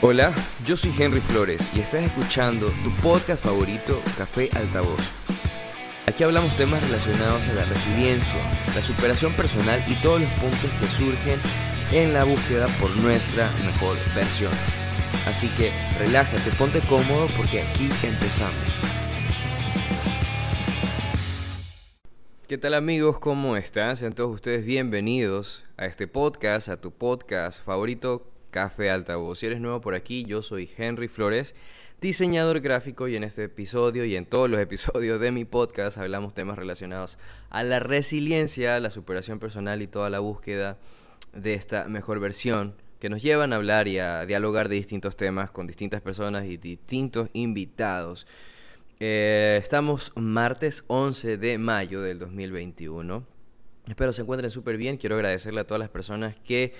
[0.00, 0.32] Hola,
[0.64, 5.00] yo soy Henry Flores y estás escuchando tu podcast favorito, Café Altavoz.
[6.06, 8.38] Aquí hablamos temas relacionados a la resiliencia,
[8.76, 11.40] la superación personal y todos los puntos que surgen
[11.90, 14.52] en la búsqueda por nuestra mejor versión.
[15.26, 18.54] Así que relájate, ponte cómodo porque aquí empezamos.
[22.46, 23.18] ¿Qué tal amigos?
[23.18, 23.96] ¿Cómo están?
[23.96, 29.38] Sean todos ustedes bienvenidos a este podcast, a tu podcast favorito, Café Altavoz.
[29.38, 31.54] Si eres nuevo por aquí, yo soy Henry Flores,
[32.00, 36.34] diseñador gráfico y en este episodio y en todos los episodios de mi podcast hablamos
[36.34, 37.18] temas relacionados
[37.50, 40.78] a la resiliencia, la superación personal y toda la búsqueda
[41.32, 45.50] de esta mejor versión que nos llevan a hablar y a dialogar de distintos temas
[45.50, 48.26] con distintas personas y distintos invitados.
[49.00, 53.24] Eh, estamos martes 11 de mayo del 2021.
[53.86, 54.96] Espero se encuentren súper bien.
[54.96, 56.74] Quiero agradecerle a todas las personas que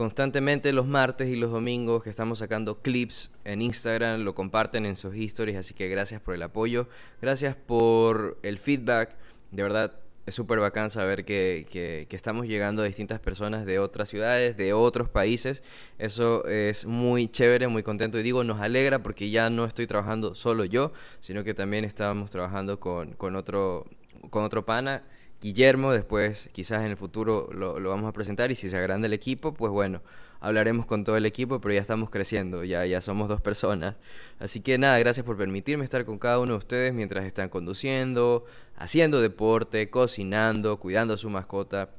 [0.00, 4.96] constantemente los martes y los domingos que estamos sacando clips en Instagram, lo comparten en
[4.96, 6.88] sus historias, así que gracias por el apoyo,
[7.20, 9.14] gracias por el feedback,
[9.50, 9.92] de verdad
[10.24, 14.72] es súper bacán saber que, que, estamos llegando a distintas personas de otras ciudades, de
[14.72, 15.62] otros países,
[15.98, 18.18] eso es muy chévere, muy contento.
[18.18, 22.30] Y digo, nos alegra porque ya no estoy trabajando solo yo, sino que también estábamos
[22.30, 23.84] trabajando con, con otro,
[24.30, 25.02] con otro pana
[25.40, 29.14] Guillermo, después quizás en el futuro lo, vamos a presentar y si se agranda el
[29.14, 30.02] equipo, pues bueno,
[30.40, 33.96] hablaremos con todo el equipo, pero ya estamos creciendo, ya, ya somos dos personas.
[34.38, 38.44] Así que nada, gracias por permitirme estar con cada uno de ustedes mientras están conduciendo,
[38.76, 41.90] haciendo deporte, cocinando, cuidando a su mascota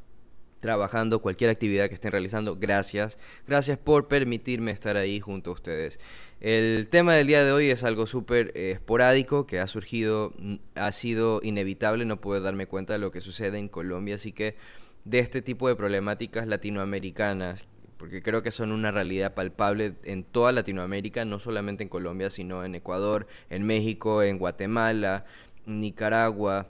[0.62, 3.20] trabajando, cualquier actividad que estén realizando, gracias.
[3.46, 6.00] Gracias por permitirme estar ahí junto a ustedes.
[6.40, 10.56] El tema del día de hoy es algo súper eh, esporádico que ha surgido, mm,
[10.76, 14.56] ha sido inevitable no poder darme cuenta de lo que sucede en Colombia, así que
[15.04, 17.68] de este tipo de problemáticas latinoamericanas,
[17.98, 22.64] porque creo que son una realidad palpable en toda Latinoamérica, no solamente en Colombia, sino
[22.64, 25.26] en Ecuador, en México, en Guatemala,
[25.66, 26.68] Nicaragua,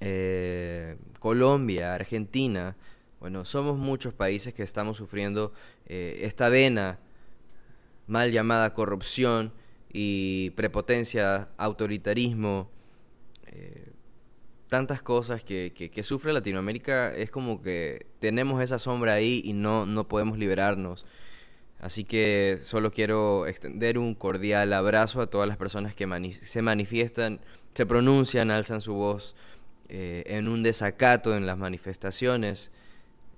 [0.00, 2.76] eh, Colombia, Argentina,
[3.20, 5.52] bueno, somos muchos países que estamos sufriendo
[5.86, 6.98] eh, esta vena
[8.06, 9.52] mal llamada corrupción
[9.92, 12.70] y prepotencia, autoritarismo,
[13.46, 13.92] eh,
[14.68, 19.84] tantas cosas que, que, sufre Latinoamérica, es como que tenemos esa sombra ahí y no,
[19.84, 21.04] no podemos liberarnos.
[21.78, 26.06] Así que solo quiero extender un cordial abrazo a todas las personas que
[26.42, 27.40] se manifiestan,
[27.74, 29.34] se pronuncian, alzan su voz
[29.88, 32.70] eh, en un desacato en las manifestaciones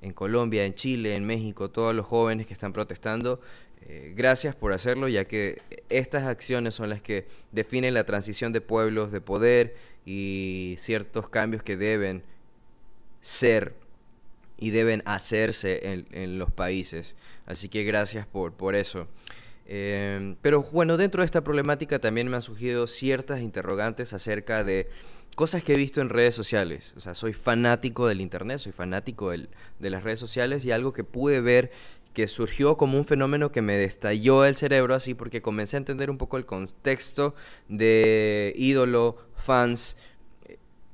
[0.03, 3.41] en Colombia, en Chile, en México, todos los jóvenes que están protestando,
[3.83, 8.61] eh, gracias por hacerlo, ya que estas acciones son las que definen la transición de
[8.61, 12.23] pueblos, de poder y ciertos cambios que deben
[13.21, 13.75] ser
[14.59, 17.17] y deben hacerse en, los países.
[17.47, 19.09] Así que gracias por, por eso.
[19.67, 24.89] Eh, pero bueno, dentro de esta problemática también me han surgido ciertas interrogantes acerca de
[25.34, 26.94] cosas que he visto en redes sociales.
[26.97, 29.48] O sea, soy fanático del Internet, soy fanático de
[29.91, 31.70] las redes sociales y algo que pude ver
[32.12, 36.10] que surgió como un fenómeno que me destalló el cerebro así porque comencé a entender
[36.10, 37.34] un poco el contexto
[37.69, 39.97] de ídolo, fans,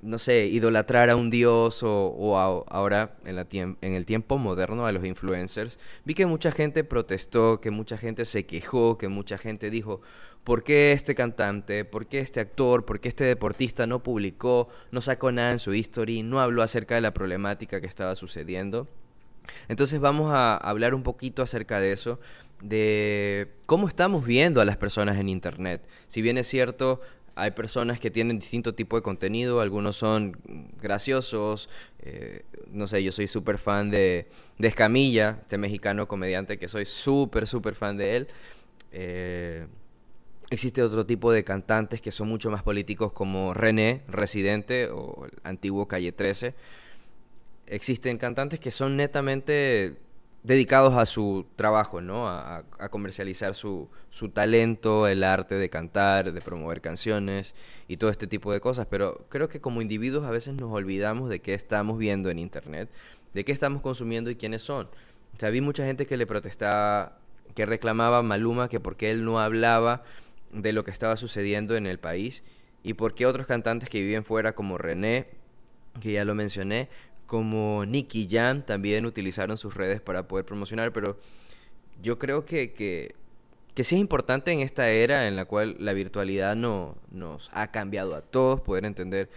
[0.00, 5.04] no sé, idolatrar a un dios o, ahora en, en el tiempo moderno a los
[5.04, 5.78] influencers.
[6.04, 10.00] Vi que mucha gente protestó, que mucha gente se quejó, que mucha gente dijo,
[10.44, 15.00] ¿por qué este cantante, por qué este actor, por qué este deportista no publicó, no
[15.00, 18.86] sacó nada en su history, no habló acerca de la problemática que estaba sucediendo?
[19.68, 22.20] Entonces vamos a hablar un poquito acerca de eso,
[22.62, 25.82] de cómo estamos viendo a las personas en Internet.
[26.06, 27.00] Si bien es cierto,
[27.38, 30.36] hay personas que tienen distinto tipo de contenido, algunos son
[30.82, 31.68] graciosos,
[32.00, 34.28] eh, no sé, yo soy súper fan de,
[34.58, 38.28] de Escamilla, este mexicano comediante que soy súper, súper fan de él.
[38.90, 39.66] Eh,
[40.50, 45.38] existe otro tipo de cantantes que son mucho más políticos como René, Residente o el
[45.44, 46.54] antiguo Calle 13.
[47.66, 49.96] Existen cantantes que son netamente
[50.42, 52.28] dedicados a su trabajo, ¿no?
[52.28, 57.54] A, comercializar su, su, talento, el arte de cantar, de promover canciones
[57.86, 58.86] y todo este tipo de cosas.
[58.86, 62.88] Pero creo que como individuos a veces nos olvidamos de qué estamos viendo en Internet,
[63.34, 64.86] de qué estamos consumiendo y quiénes son.
[65.34, 67.18] O sea, vi mucha gente que le protestaba,
[67.54, 70.02] que reclamaba a Maluma que porque él no hablaba
[70.52, 72.42] de lo que estaba sucediendo en el país
[72.82, 75.28] y por qué otros cantantes que viven fuera como René,
[76.00, 76.88] que ya lo mencioné,
[77.28, 81.20] como Nicky Jam también utilizaron sus redes para poder promocionar, pero
[82.02, 83.14] yo creo que, que,
[83.74, 87.70] que sí es importante en esta era en la cual la virtualidad no, nos ha
[87.70, 89.28] cambiado a todos, poder entender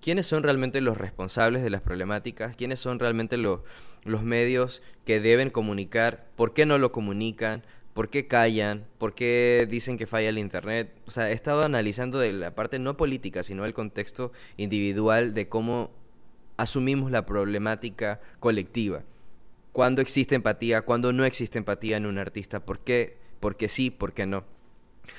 [0.00, 3.60] quiénes son realmente los responsables de las problemáticas, quiénes son realmente los,
[4.02, 7.62] los medios que deben comunicar, por qué no lo comunican,
[7.94, 8.86] ¿Por qué callan?
[8.98, 10.92] ¿Por qué dicen que falla el Internet?
[11.08, 15.48] O sea, he estado analizando de la parte no política, sino el contexto individual de
[15.48, 15.90] cómo
[16.58, 19.04] asumimos la problemática colectiva.
[19.72, 20.82] ¿Cuándo existe empatía?
[20.82, 22.60] ¿Cuándo no existe empatía en un artista?
[22.60, 23.16] ¿Por qué?
[23.40, 23.90] ¿Por qué sí?
[23.90, 24.44] ¿Por qué no?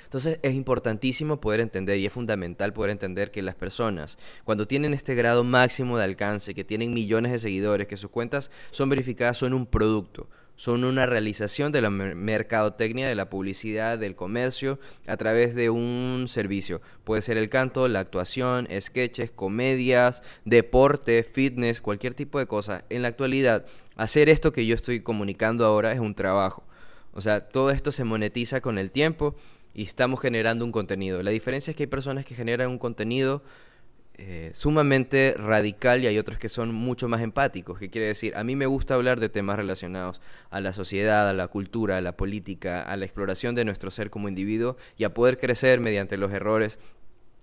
[0.04, 4.94] Entonces es importantísimo poder entender y es fundamental poder entender que las personas, cuando tienen
[4.94, 9.38] este grado máximo de alcance, que tienen millones de seguidores, que sus cuentas son verificadas,
[9.38, 14.78] son un producto, son una realización de la mercadotecnia, de la publicidad, del comercio,
[15.08, 16.82] a través de un servicio.
[17.06, 22.84] Puede ser el canto, la actuación, sketches, comedias, deporte, fitness, cualquier tipo de cosa.
[22.90, 26.66] En la actualidad, hacer esto que yo estoy comunicando ahora es un trabajo.
[27.14, 29.36] O sea, todo esto se monetiza con el tiempo
[29.74, 31.24] y estamos generando un contenido.
[31.24, 33.44] La diferencia es que hay personas que generan un contenido
[34.22, 37.80] eh, sumamente radical y hay otros que son mucho más empáticos.
[37.80, 38.36] ¿Qué quiere decir?
[38.36, 40.20] A mí me gusta hablar de temas relacionados
[40.50, 44.10] a la sociedad, a la cultura, a la política, a la exploración de nuestro ser
[44.10, 46.80] como individuo y a poder crecer mediante los errores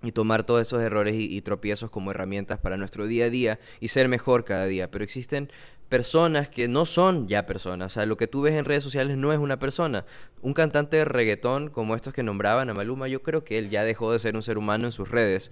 [0.03, 3.59] y tomar todos esos errores y, y, tropiezos como herramientas para nuestro día a día
[3.79, 4.91] y ser mejor cada día.
[4.91, 5.49] Pero existen
[5.89, 7.93] personas que no son ya personas.
[7.93, 10.05] O sea, lo que tú ves en redes sociales no es una persona.
[10.41, 13.83] Un cantante de reggaetón como estos que nombraban a Maluma, yo creo que él ya
[13.83, 15.51] dejó de ser un ser humano en sus redes.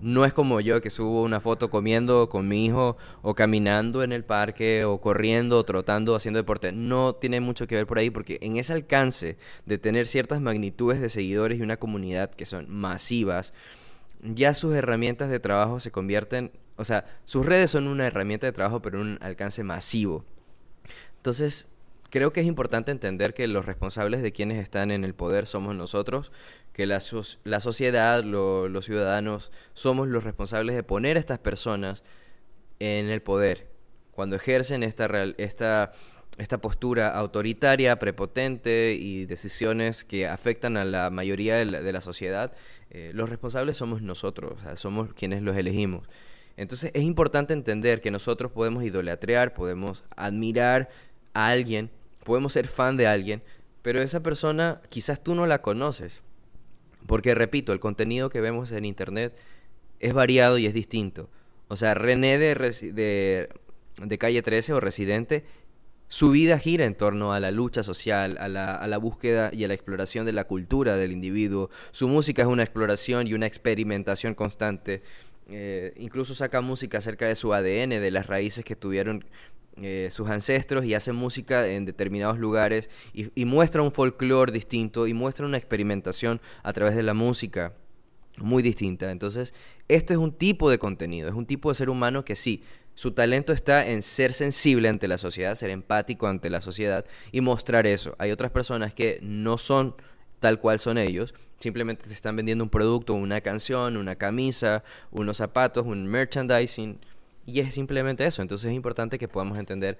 [0.00, 4.12] No es como yo que subo una foto comiendo con mi hijo o caminando en
[4.12, 6.72] el parque o corriendo o trotando haciendo deporte.
[6.72, 11.00] No tiene mucho que ver por ahí porque en ese alcance de tener ciertas magnitudes
[11.00, 13.54] de seguidores y una comunidad que son masivas,
[14.22, 18.52] ya sus herramientas de trabajo se convierten o sea, sus redes son una herramienta de
[18.52, 20.24] trabajo, pero un alcance masivo.
[21.16, 21.72] Entonces,
[22.14, 25.74] creo que es importante entender que los responsables de quienes están en el poder somos
[25.74, 26.30] nosotros,
[26.72, 27.00] que la,
[27.42, 32.04] la sociedad, los ciudadanos, somos los responsables de poner a estas personas
[32.78, 33.66] en el poder.
[34.12, 35.06] Cuando ejercen esta,
[35.38, 35.90] esta,
[36.38, 42.52] esta postura autoritaria, prepotente y decisiones que afectan a la mayoría de la, sociedad,
[42.90, 46.08] eh, los responsables somos nosotros, somos quienes los elegimos.
[46.56, 50.90] Entonces es importante entender que nosotros podemos idolatrear, podemos admirar
[51.32, 51.90] a alguien,
[52.24, 53.42] podemos ser fan de alguien,
[53.82, 56.22] pero esa persona quizás tú no la conoces.
[57.06, 59.36] Porque repito, el contenido que vemos en internet
[60.00, 61.28] es variado y es distinto.
[61.68, 63.48] O sea, René de,
[64.02, 65.44] de, Calle 13 o Residente,
[66.08, 69.64] su vida gira en torno a la lucha social, a la, a la búsqueda y
[69.64, 71.70] a la exploración de la cultura del individuo.
[71.90, 75.02] Su música es una exploración y una experimentación constante.
[75.48, 79.24] Eh, incluso saca música acerca de su ADN, de las raíces que tuvieron
[79.82, 85.14] eh, sus ancestros y hace música en determinados lugares y, muestra un folclore distinto y
[85.14, 87.72] muestra una experimentación a través de la música
[88.38, 89.10] muy distinta.
[89.10, 89.54] Entonces,
[89.88, 92.62] este es un tipo de contenido, es un tipo de ser humano que sí,
[92.94, 97.40] su talento está en ser sensible ante la sociedad, ser empático ante la sociedad y
[97.40, 98.14] mostrar eso.
[98.18, 99.96] Hay otras personas que no son
[100.40, 101.34] tal cual son ellos
[101.64, 106.98] Simplemente te están vendiendo un producto, una canción, una camisa, unos zapatos, un merchandising.
[107.46, 108.42] Y es simplemente eso.
[108.42, 109.98] Entonces es importante que podamos entender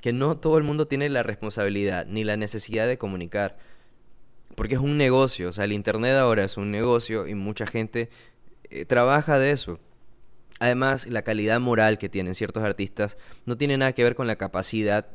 [0.00, 3.56] que no todo el mundo tiene la responsabilidad ni la necesidad de comunicar.
[4.56, 5.48] Porque es un negocio.
[5.48, 8.10] O sea, el Internet ahora es un negocio y mucha gente
[8.70, 9.78] eh, trabaja de eso.
[10.58, 14.36] Además, la calidad moral que tienen ciertos artistas no tiene nada que ver con la
[14.36, 15.08] capacidad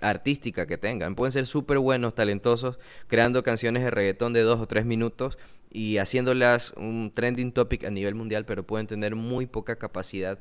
[0.00, 1.14] artística que tengan.
[1.14, 5.38] Pueden ser súper buenos, talentosos, creando canciones de reggaetón de dos o tres minutos
[5.70, 10.38] y haciéndolas un trending topic a nivel mundial, pero pueden tener muy poca capacidad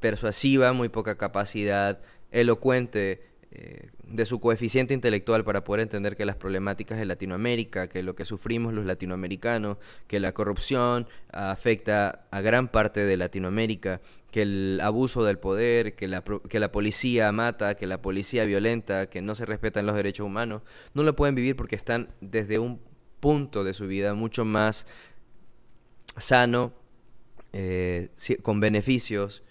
[0.00, 2.00] persuasiva, muy poca capacidad
[2.30, 3.22] elocuente
[3.54, 8.14] eh, de su coeficiente intelectual para poder entender que las problemáticas de Latinoamérica, que lo
[8.14, 14.00] que sufrimos los latinoamericanos, que la corrupción afecta a gran parte de Latinoamérica,
[14.30, 19.10] que el abuso del poder, que la, que la policía mata, que la policía violenta,
[19.10, 20.62] que no se respetan los derechos humanos,
[20.94, 22.80] no lo pueden vivir porque están desde un
[23.20, 24.86] punto de su vida mucho más
[26.16, 26.72] sano,
[27.52, 28.08] eh,
[28.42, 29.42] con beneficios,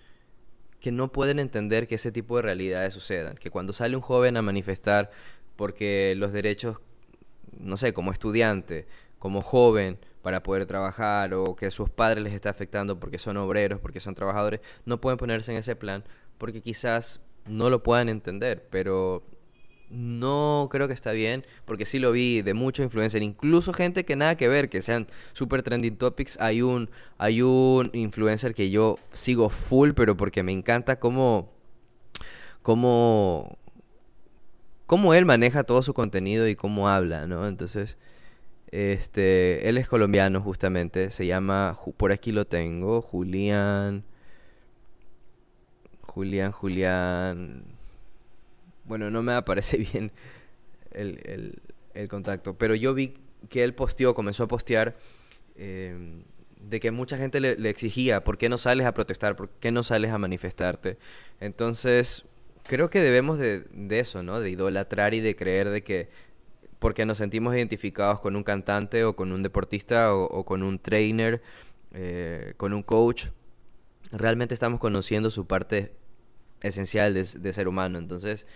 [0.81, 3.37] que no pueden entender que ese tipo de realidades sucedan.
[3.37, 5.11] Que cuando sale un joven a manifestar
[5.55, 6.81] porque los derechos,
[7.57, 8.87] no sé, como estudiante,
[9.19, 13.79] como joven, para poder trabajar o que sus padres les está afectando porque son obreros,
[13.79, 16.03] porque son trabajadores, no pueden ponerse en ese plan
[16.37, 19.23] porque quizás no lo puedan entender, pero
[19.91, 24.15] no creo que está bien, porque sí lo vi de mucho influencer, incluso gente que
[24.15, 26.39] nada que ver, que sean super trending topics.
[26.39, 31.51] Hay un, hay un influencer que yo sigo full, pero porque me encanta cómo,
[32.61, 33.57] cómo,
[34.85, 37.47] cómo él maneja todo su contenido y cómo habla, ¿no?
[37.47, 37.97] Entonces,
[38.71, 44.05] este, él es colombiano justamente, se llama, por aquí lo tengo, Julián,
[46.01, 47.80] Julián, Julián,
[48.91, 50.11] bueno, no me aparece bien
[50.91, 51.61] el,
[51.93, 52.57] el contacto.
[52.57, 53.13] Pero yo vi
[53.49, 54.97] que él posteó, comenzó a postear
[55.55, 56.23] eh,
[56.59, 59.35] de que mucha gente le, exigía, ¿por qué no sales a protestar?
[59.35, 60.97] ¿Por qué no sales a manifestarte?
[61.39, 62.25] Entonces,
[62.63, 64.39] creo que debemos de, de eso, ¿no?
[64.39, 66.09] De idolatrar y de creer de que
[66.79, 71.41] porque nos sentimos identificados con un cantante o con un deportista o, con un trainer,
[71.93, 73.27] eh, con un coach,
[74.11, 75.93] realmente estamos conociendo su parte
[76.61, 77.99] esencial de ser humano.
[77.99, 78.47] Entonces,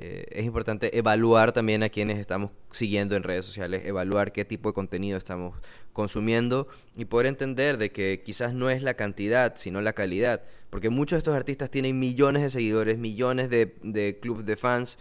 [0.00, 4.68] eh, es importante evaluar también a quienes estamos siguiendo en redes sociales, evaluar qué tipo
[4.68, 5.56] de contenido estamos
[5.92, 10.44] consumiendo y poder entender de que quizás no es la cantidad, sino la calidad.
[10.70, 14.98] Porque muchos de estos artistas tienen millones de seguidores, millones de, de clubes de fans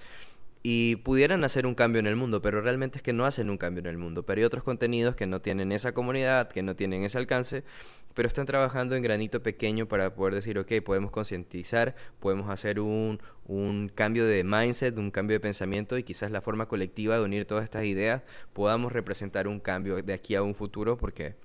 [0.63, 3.57] y pudieran hacer un cambio en el mundo, pero realmente es que no hacen un
[3.57, 4.23] cambio en el mundo.
[4.23, 7.63] Pero hay otros contenidos que no tienen esa comunidad, que no tienen ese alcance
[8.17, 13.19] pero están trabajando en granito pequeño para poder decir, ok, podemos concientizar, podemos hacer un,
[13.45, 17.45] un cambio de mindset, un cambio de pensamiento y quizás la forma colectiva de unir
[17.45, 21.35] todas estas ideas podamos representar un cambio de aquí a un futuro porque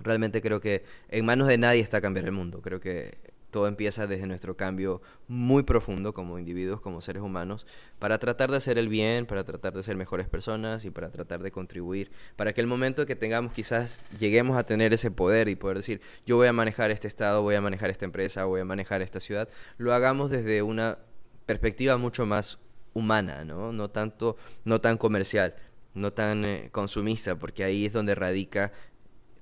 [0.00, 2.60] realmente creo que en manos de nadie está cambiar el mundo.
[2.60, 3.16] Creo que
[3.52, 7.66] todo empieza desde nuestro cambio muy profundo como individuos, como seres humanos,
[7.98, 11.42] para tratar de hacer el bien, para tratar de ser mejores personas y para tratar
[11.42, 15.54] de contribuir, para que el momento que tengamos quizás lleguemos a tener ese poder y
[15.54, 18.64] poder decir, yo voy a manejar este estado, voy a manejar esta empresa, voy a
[18.64, 20.98] manejar esta ciudad, lo hagamos desde una
[21.44, 22.58] perspectiva mucho más
[22.94, 23.90] humana, ¿no?
[23.90, 25.54] Tanto, no tan comercial,
[25.92, 28.72] no tan eh, consumista, porque ahí es donde radica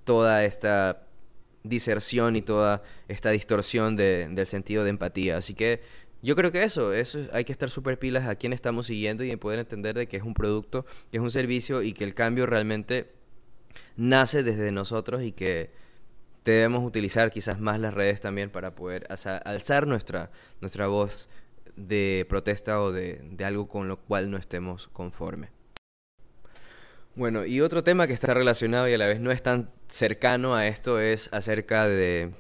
[0.04, 1.06] toda esta
[1.62, 5.36] diserción y toda esta distorsión de, del sentido de empatía.
[5.36, 5.80] Así que
[6.22, 9.34] yo creo que eso, eso hay que estar súper pilas a quién estamos siguiendo y
[9.36, 12.46] poder entender de que es un producto, que es un servicio y que el cambio
[12.46, 13.12] realmente
[13.96, 15.70] nace desde nosotros y que
[16.44, 21.28] debemos utilizar quizás más las redes también para poder alzar nuestra, nuestra voz
[21.76, 25.50] de protesta o de, de algo con lo cual no estemos conformes.
[27.20, 30.54] Bueno, y otro tema que está relacionado y a la vez no es tan cercano
[30.54, 32.30] a esto es acerca de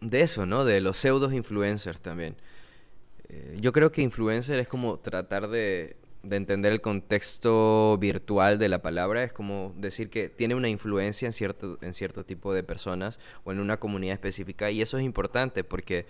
[0.00, 0.64] de eso, ¿no?
[0.64, 2.34] De los pseudos influencers también.
[3.28, 8.70] Eh, yo creo que influencer es como tratar de, de, entender el contexto virtual de
[8.70, 12.62] la palabra, es como decir que tiene una influencia en cierto, en cierto tipo de
[12.62, 16.06] personas o en una comunidad específica y eso es importante porque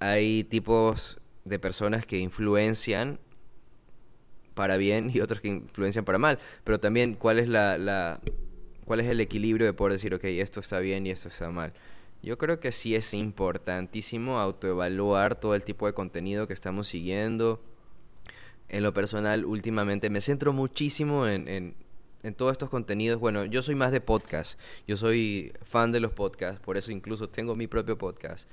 [0.00, 3.20] hay tipos de personas que influencian
[4.54, 6.38] para bien y otros que influencian para mal.
[6.64, 8.20] Pero también cuál es la,
[8.84, 11.72] cuál es el equilibrio de poder decir, ok, esto está bien y esto está mal.
[12.22, 17.62] Yo creo que sí es importantísimo autoevaluar todo el tipo de contenido que estamos siguiendo.
[18.68, 21.74] En lo personal, últimamente me centro muchísimo en, en,
[22.22, 23.18] en todos estos contenidos.
[23.18, 24.60] Bueno, yo soy más de podcast.
[24.86, 28.48] Yo soy fan de los podcasts, por eso incluso tengo mi propio podcast.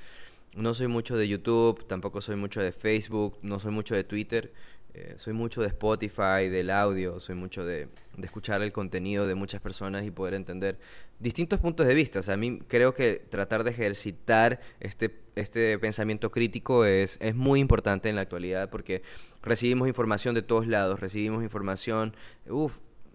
[0.55, 4.53] No soy mucho de YouTube, tampoco soy mucho de Facebook, no soy mucho de Twitter.
[4.97, 7.87] Eh, soy mucho de Spotify, del audio, soy mucho de,
[8.23, 10.79] escuchar el contenido de muchas personas y poder entender
[11.19, 12.19] distintos puntos de vista.
[12.33, 18.09] A mí creo que tratar de ejercitar este, este pensamiento crítico es, es muy importante
[18.09, 19.03] en la actualidad porque
[19.43, 22.15] recibimos información de todos lados, recibimos información,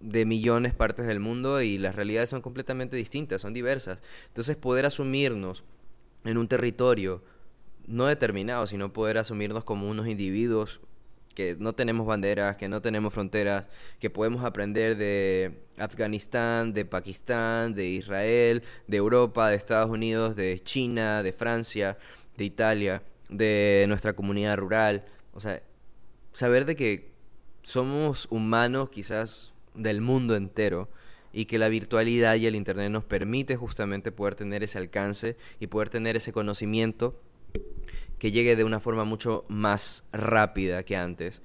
[0.01, 4.01] de millones de partes del mundo y las realidades son completamente distintas, son diversas.
[4.29, 5.65] Entonces poder asumirnos
[6.25, 7.25] en un territorio
[7.89, 10.81] no determinado, sino poder asumirnos como unos individuos
[11.33, 13.67] que no tenemos banderas, que no tenemos fronteras,
[13.99, 20.61] que podemos aprender de Afganistán, de Pakistán, de Israel, de Europa, de Estados Unidos, de
[20.61, 21.99] China, de Francia,
[22.37, 25.05] de Italia, de nuestra comunidad rural.
[25.33, 25.63] O sea,
[26.33, 27.13] saber de que
[27.63, 30.89] somos humanos quizás del mundo entero
[31.33, 35.69] y que la virtualidad y el Internet nos permite justamente poder tener ese alcance y
[35.69, 37.19] poder tener ese conocimiento
[38.23, 41.43] que llegue de una forma mucho más rápida que antes.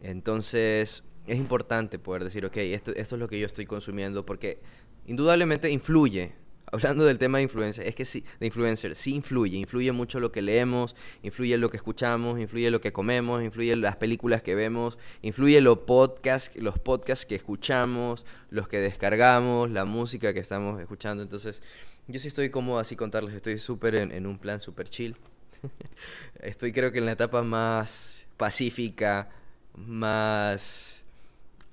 [0.00, 4.60] Entonces, es importante poder decir, ok, esto, esto es lo que yo estoy consumiendo, porque
[5.04, 6.34] indudablemente influye.
[6.66, 10.30] Hablando del tema de influencia, es que sí, de influencer, sí influye, influye mucho lo
[10.30, 15.00] que leemos, influye lo que escuchamos, influye lo que comemos, influye las películas que vemos,
[15.22, 21.20] influye los podcasts, los podcasts que escuchamos, los que descargamos, la música que estamos escuchando.
[21.20, 21.64] Entonces,
[22.06, 25.16] yo sí estoy cómodo así contarles, estoy súper en, en un plan súper chill.
[26.42, 29.30] Estoy creo que en la etapa más pacífica,
[29.76, 31.04] más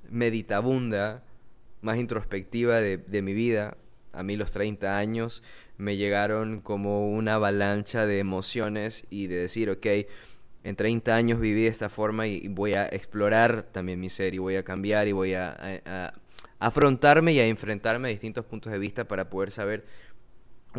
[0.09, 1.23] meditabunda,
[1.81, 3.77] más introspectiva de, mi vida.
[4.11, 5.43] A mí los 30 años
[5.77, 9.85] me llegaron como una avalancha de emociones y de decir, ok,
[10.63, 14.39] en 30 años viví de esta forma y voy a explorar también mi ser y
[14.39, 15.55] voy a cambiar y voy a,
[15.85, 16.13] a
[16.59, 19.85] afrontarme y a enfrentarme a distintos puntos de vista para poder saber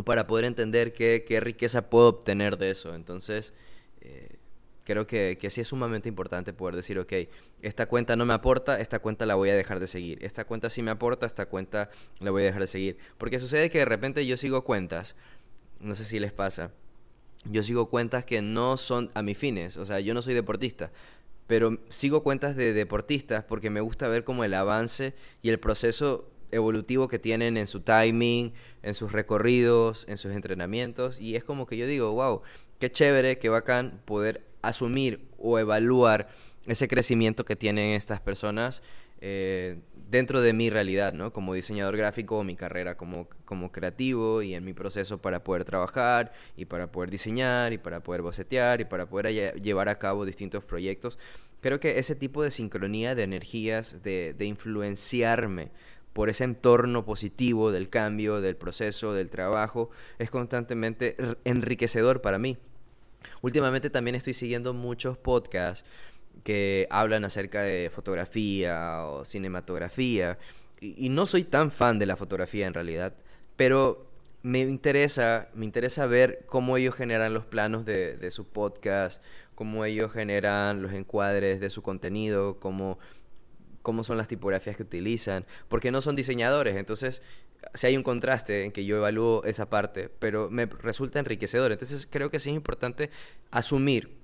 [0.04, 2.94] para poder entender qué, qué riqueza puedo obtener de eso.
[2.94, 3.52] Entonces,
[4.00, 4.36] eh,
[4.84, 7.12] creo que, que sí es sumamente importante poder decir, ok,
[7.62, 10.18] esta cuenta no me aporta, esta cuenta la voy a dejar de seguir.
[10.24, 12.98] Esta cuenta sí me aporta, esta cuenta la voy a dejar de seguir.
[13.18, 15.16] Porque sucede que de repente yo sigo cuentas,
[15.80, 16.72] no sé si les pasa,
[17.44, 20.90] yo sigo cuentas que no son a mis fines, o sea, yo no soy deportista,
[21.46, 26.30] pero sigo cuentas de deportistas porque me gusta ver como el avance y el proceso
[26.52, 28.52] evolutivo que tienen en su timing,
[28.82, 32.42] en sus recorridos, en sus entrenamientos, y es como que yo digo, wow,
[32.78, 36.28] qué chévere, qué bacán poder asumir o evaluar
[36.66, 38.82] ese crecimiento que tienen estas personas
[39.20, 39.78] eh,
[40.10, 41.32] dentro de mi realidad, ¿no?
[41.32, 46.32] Como diseñador gráfico mi carrera como, como creativo y en mi proceso para poder trabajar
[46.56, 50.64] y para poder diseñar y para poder bocetear y para poder llevar a cabo distintos
[50.64, 51.18] proyectos.
[51.60, 55.70] Creo que ese tipo de sincronía de energías, de influenciarme
[56.12, 62.58] por ese entorno positivo del cambio, del proceso, del trabajo, es constantemente enriquecedor para mí.
[63.42, 65.84] Últimamente también estoy siguiendo muchos podcasts
[66.42, 70.38] que hablan acerca de fotografía o cinematografía.
[70.80, 73.14] Y, no soy tan fan de la fotografía en realidad,
[73.56, 74.06] pero
[74.42, 79.22] me interesa, me interesa ver cómo ellos generan los planos de, de su podcast,
[79.54, 82.98] cómo ellos generan los encuadres de su contenido, cómo,
[83.82, 87.22] cómo son las tipografías que utilizan, porque no son diseñadores, entonces
[87.74, 91.72] si hay un contraste en que yo evalúo esa parte, pero me resulta enriquecedor.
[91.72, 93.10] Entonces creo que sí es importante
[93.50, 94.18] asumir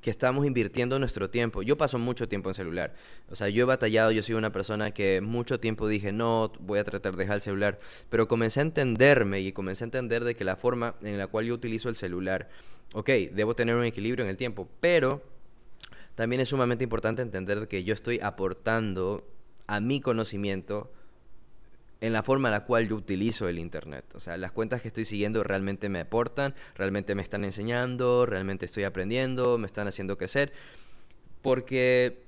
[0.00, 1.62] que estamos invirtiendo nuestro tiempo.
[1.62, 2.94] Yo paso mucho tiempo en celular.
[3.30, 6.78] O sea, yo he batallado, yo soy una persona que mucho tiempo dije, no, voy
[6.78, 7.80] a tratar de dejar el celular.
[8.08, 11.46] Pero comencé a entenderme y comencé a entender de que la forma en la cual
[11.46, 12.48] yo utilizo el celular,
[12.92, 15.22] ok, debo tener un equilibrio en el tiempo, pero
[16.18, 19.24] también es sumamente importante entender que yo estoy aportando
[19.68, 20.90] a mi conocimiento
[22.00, 24.04] en la forma en la cual yo utilizo el Internet.
[24.16, 28.66] O sea, las cuentas que estoy siguiendo realmente me aportan, realmente me están enseñando, realmente
[28.66, 30.52] estoy aprendiendo, me están haciendo crecer,
[31.40, 32.24] porque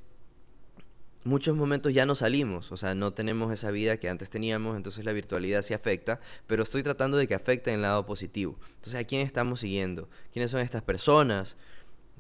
[1.25, 5.05] muchos momentos ya no salimos, o sea, no tenemos esa vida que antes teníamos, entonces
[5.05, 8.57] la virtualidad sí afecta, pero estoy tratando de que afecte en el lado positivo.
[8.77, 10.09] Entonces, ¿a quién estamos siguiendo?
[10.33, 11.57] ¿Quiénes son estas personas?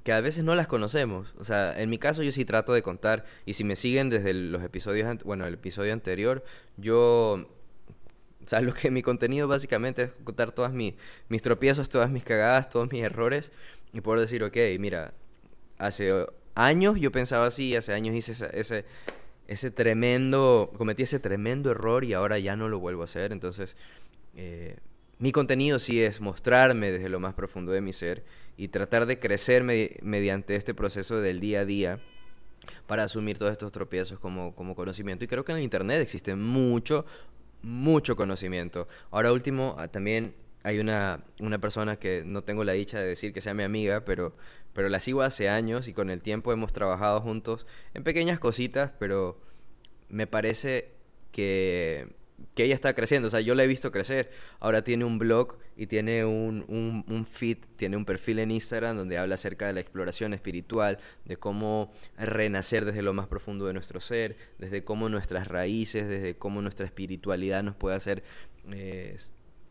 [0.04, 1.34] Que a veces no las conocemos.
[1.38, 4.32] O sea, en mi caso yo sí trato de contar, y si me siguen desde
[4.34, 6.44] los episodios, bueno, el episodio anterior,
[6.76, 7.46] yo,
[8.44, 10.94] o sea, lo que mi contenido básicamente es contar todas mis,
[11.28, 13.52] mis tropiezos, todas mis cagadas, todos mis errores,
[13.92, 15.12] y poder decir, ok, mira,
[15.78, 18.84] hace años yo pensaba así, hace años hice ese, ese,
[19.48, 23.76] ese tremendo, cometí ese tremendo error y ahora ya no lo vuelvo a hacer, entonces...
[24.36, 24.76] Eh,
[25.18, 28.24] mi contenido sí es mostrarme desde lo más profundo de mi ser
[28.56, 32.00] y tratar de crecer mediante este proceso del día a día
[32.86, 35.24] para asumir todos estos tropiezos como, como conocimiento.
[35.24, 37.04] Y creo que en el Internet existe mucho,
[37.62, 38.88] mucho conocimiento.
[39.10, 43.32] Ahora último, ah, también hay una, una persona que no tengo la dicha de decir
[43.32, 44.34] que sea mi amiga, pero,
[44.74, 48.92] pero la sigo hace años y con el tiempo hemos trabajado juntos en pequeñas cositas,
[48.98, 49.40] pero
[50.08, 50.90] me parece
[51.32, 52.08] que
[52.54, 54.30] que ella está creciendo, o sea, yo la he visto crecer.
[54.58, 56.64] Ahora tiene un blog y tiene un,
[57.06, 61.36] un, feed, tiene un perfil en Instagram donde habla acerca de la exploración espiritual, de
[61.36, 66.62] cómo renacer desde lo más profundo de nuestro ser, desde cómo nuestras raíces, desde cómo
[66.62, 68.22] nuestra espiritualidad nos puede hacer
[68.72, 69.16] eh,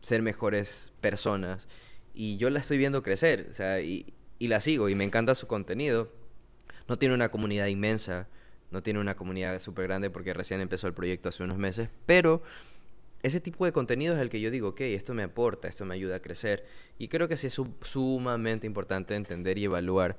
[0.00, 1.68] ser mejores personas.
[2.14, 5.34] Y yo la estoy viendo crecer, o sea, y, y la sigo y me encanta
[5.34, 6.12] su contenido.
[6.88, 8.28] No tiene una comunidad inmensa,
[8.70, 12.42] no tiene una comunidad súper grande porque recién empezó el proyecto hace unos meses, pero
[13.22, 15.94] ese tipo de contenido es el que yo digo, ok, esto me aporta, esto me
[15.94, 16.64] ayuda a crecer.
[16.98, 20.16] Y creo que sí es sumamente importante entender y evaluar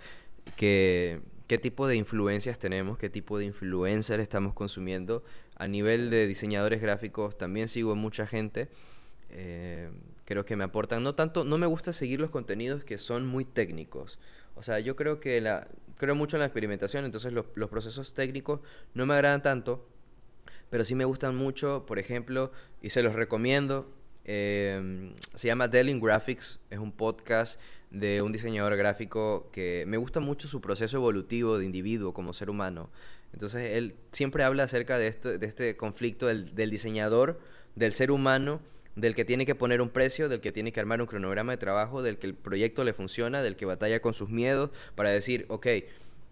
[0.56, 1.22] qué
[1.62, 5.24] tipo de influencias tenemos, qué tipo de influencer estamos consumiendo.
[5.56, 8.70] A nivel de diseñadores gráficos también sigo mucha gente.
[9.32, 9.90] Eh,
[10.26, 11.04] creo que me aportan.
[11.04, 14.20] No tanto, no me gusta seguir los contenidos que son muy técnicos.
[14.62, 18.60] O sea, yo creo que la, creo mucho en la experimentación, entonces los, procesos técnicos
[18.94, 19.90] no me agradan tanto,
[20.70, 23.92] pero sí me gustan mucho, por ejemplo, y se los recomiendo.
[24.24, 30.20] Em, se llama Dealing Graphics, es un podcast de un diseñador gráfico que me gusta
[30.20, 32.92] mucho su proceso evolutivo de individuo como ser humano.
[33.34, 37.40] Entonces él siempre habla acerca de este, de este conflicto del, del diseñador,
[37.74, 38.62] del ser humano
[38.96, 41.58] del que tiene que poner un precio, del que tiene que armar un cronograma de
[41.58, 45.46] trabajo, del que el proyecto le funciona, del que batalla con sus miedos para decir,
[45.50, 45.68] ok,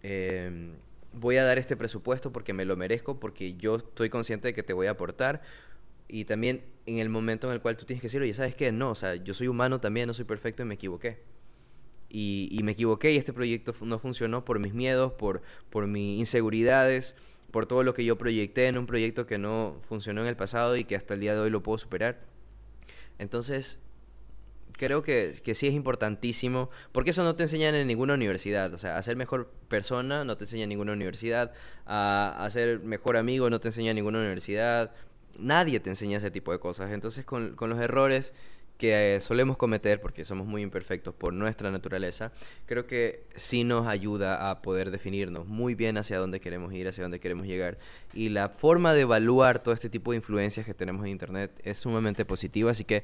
[0.04, 0.74] em,
[1.14, 4.64] voy a dar este presupuesto porque me lo merezco, porque yo estoy consciente de que
[4.64, 5.42] te voy a aportar.
[6.08, 8.72] Y también en el momento en el cual tú tienes que decir, oye, ¿sabes qué?
[8.72, 11.20] No, o sea, yo soy humano también, no soy perfecto y me equivoqué.
[12.12, 15.42] Y, me equivoqué y este proyecto no funcionó por mis miedos, por
[15.88, 17.16] mis inseguridades,
[17.52, 20.76] por todo lo que yo proyecté en un proyecto que no funcionó en el pasado
[20.76, 22.20] y que hasta el día de hoy lo puedo superar.
[23.20, 23.80] Entonces,
[24.80, 28.78] creo que, que, sí es importantísimo, porque eso no te enseñan en ninguna universidad, o
[28.78, 31.54] sea, a ser mejor persona no te enseña en ninguna universidad,
[31.86, 34.94] a, ser mejor amigo no te enseña en ninguna universidad,
[35.38, 38.34] nadie te enseña ese tipo de cosas, entonces con, con los errores
[38.80, 42.32] que eh, solemos cometer, porque somos muy imperfectos por nuestra naturaleza,
[42.66, 47.04] creo que sí nos ayuda a poder definirnos muy bien hacia dónde queremos ir, hacia
[47.04, 47.78] dónde queremos llegar.
[48.14, 51.78] Y la forma de evaluar todo este tipo de influencias que tenemos en Internet es
[51.78, 53.04] sumamente positiva, así que...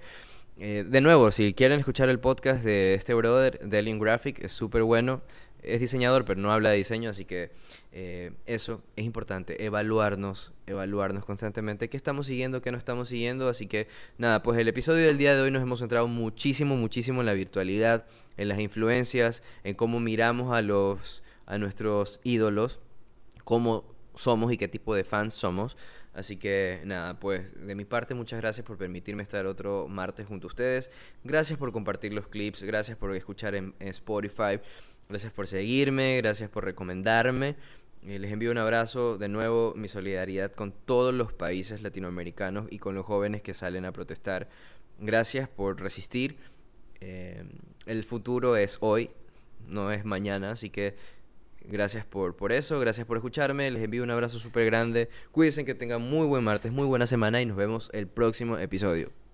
[0.57, 4.83] Eh, de nuevo, si quieren escuchar el podcast de este brother, de Graphic, es súper
[4.83, 5.21] bueno
[5.63, 7.51] es diseñador, pero no habla de diseño, así que
[7.91, 13.49] eh, eso es importante, evaluarnos, evaluarnos constantemente qué estamos siguiendo, qué no estamos siguiendo.
[13.49, 13.87] Así que
[14.17, 17.33] nada, pues el episodio del día de hoy nos hemos centrado muchísimo, muchísimo en la
[17.33, 18.05] virtualidad,
[18.37, 22.79] en las influencias, en cómo miramos a los a nuestros ídolos,
[23.43, 25.77] cómo somos y qué tipo de fans somos.
[26.13, 30.47] Así que nada, pues de mi parte muchas gracias por permitirme estar otro martes junto
[30.47, 30.89] a ustedes.
[31.25, 34.61] Gracias por compartir los clips, gracias por escuchar en Spotify.
[35.07, 37.55] Gracias por seguirme, gracias por recomendarme.
[38.07, 42.79] Eh, les envío un abrazo, de nuevo mi solidaridad con todos los países latinoamericanos y
[42.79, 44.49] con los jóvenes que salen a protestar.
[44.99, 46.37] Gracias por resistir.
[47.01, 47.43] Eh,
[47.85, 49.11] el futuro es hoy,
[49.67, 50.95] no es mañana, así que
[51.67, 53.69] gracias por, por eso, gracias por escucharme.
[53.71, 55.09] Les envío un abrazo súper grande.
[55.31, 59.24] Cuídense que tengan muy buen martes, muy buena semana y nos vemos el próximo episodio.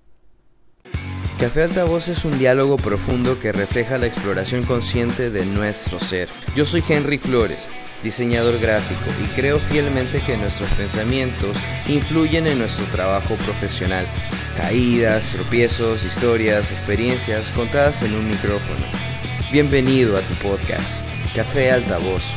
[1.41, 6.29] Café Altavoz es un diálogo profundo que refleja la exploración consciente de nuestro ser.
[6.55, 7.65] Yo soy Henry Flores,
[8.03, 14.05] diseñador gráfico, y creo fielmente que nuestros pensamientos influyen en nuestro trabajo profesional.
[14.55, 18.85] Caídas, tropiezos, historias, experiencias contadas en un micrófono.
[19.51, 21.01] Bienvenido a tu podcast,
[21.35, 22.35] Café Altavoz.